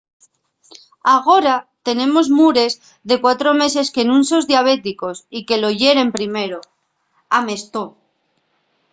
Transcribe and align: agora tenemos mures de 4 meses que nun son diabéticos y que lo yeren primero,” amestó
agora 1.15 1.55
tenemos 1.87 2.25
mures 2.39 2.73
de 3.09 3.15
4 3.25 3.49
meses 3.61 3.87
que 3.95 4.07
nun 4.09 4.21
son 4.29 4.41
diabéticos 4.51 5.17
y 5.37 5.39
que 5.47 5.59
lo 5.61 5.69
yeren 5.81 6.09
primero,” 6.17 6.59
amestó 7.39 7.83